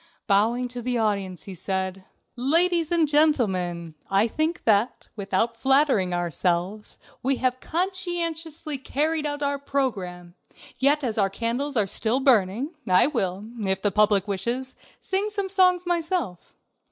Bowing 0.25 0.67
to 0.69 0.81
the 0.81 0.97
audience, 0.97 1.43
he 1.43 1.53
said: 1.53 2.05
"Ladies 2.35 2.91
and 2.91 3.07
gentlemen, 3.07 3.93
I 4.09 4.27
think 4.27 4.63
that, 4.63 5.07
without 5.15 5.55
flattering 5.55 6.11
ourselves, 6.11 6.97
we 7.21 7.35
have 7.35 7.59
conscientiously 7.59 8.79
carried 8.79 9.27
out 9.27 9.43
our 9.43 9.59
program, 9.59 10.33
yet 10.79 11.03
as 11.03 11.19
our 11.19 11.29
candles 11.29 11.77
are 11.77 11.85
still 11.85 12.19
burning, 12.19 12.75
I 12.89 13.05
will, 13.05 13.45
if 13.63 13.83
the 13.83 13.91
public 13.91 14.27
wishes, 14.27 14.73
sing 15.01 15.29
some 15.29 15.49
songs 15.49 15.85
myself. 15.85 16.55